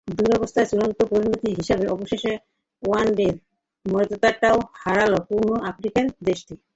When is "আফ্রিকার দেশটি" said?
5.69-6.53